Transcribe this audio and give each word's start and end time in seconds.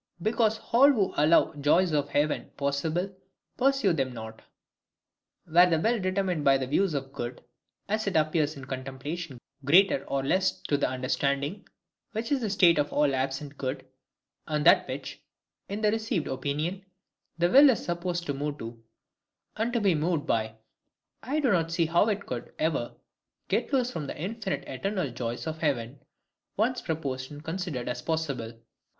Because 0.19 0.59
all 0.71 0.91
who 0.91 1.13
allow 1.15 1.51
the 1.51 1.59
Joys 1.61 1.91
of 1.91 2.09
Heaven 2.09 2.49
possible, 2.57 3.15
pursue 3.55 3.93
them 3.93 4.11
not. 4.13 4.41
Were 5.45 5.69
the 5.69 5.79
will 5.79 5.99
determined 5.99 6.43
by 6.43 6.57
the 6.57 6.65
views 6.65 6.95
of 6.95 7.13
good, 7.13 7.43
as 7.87 8.07
it 8.07 8.15
appears 8.15 8.57
in 8.57 8.65
contemplation 8.65 9.39
greater 9.63 10.03
or 10.07 10.23
less 10.23 10.53
to 10.61 10.75
the 10.77 10.89
understanding, 10.89 11.67
which 12.13 12.31
is 12.31 12.41
the 12.41 12.49
state 12.49 12.79
of 12.79 12.91
all 12.91 13.13
absent 13.13 13.59
good, 13.59 13.85
and 14.47 14.65
that 14.65 14.87
which, 14.87 15.21
in 15.69 15.81
the 15.81 15.91
received 15.91 16.25
opinion, 16.27 16.83
the 17.37 17.51
will 17.51 17.69
is 17.69 17.85
supposed 17.85 18.25
to 18.25 18.33
move 18.33 18.57
to, 18.57 18.83
and 19.55 19.71
to 19.73 19.79
be 19.79 19.93
moved 19.93 20.25
by,—I 20.25 21.41
do 21.41 21.51
not 21.51 21.71
see 21.71 21.85
how 21.85 22.07
it 22.07 22.25
could 22.25 22.53
ever 22.57 22.95
get 23.49 23.71
loose 23.71 23.91
from 23.91 24.07
the 24.07 24.19
infinite 24.19 24.63
eternal 24.67 25.11
joys 25.11 25.45
of 25.45 25.59
heaven, 25.59 25.99
once 26.57 26.81
proposed 26.81 27.29
and 27.29 27.43
considered 27.43 27.87
as 27.87 28.01
possible. 28.01 28.53